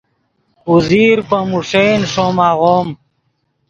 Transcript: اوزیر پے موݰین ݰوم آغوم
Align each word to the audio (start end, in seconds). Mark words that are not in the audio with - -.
اوزیر 0.67 1.17
پے 1.29 1.37
موݰین 1.49 1.99
ݰوم 2.11 2.37
آغوم 2.49 2.87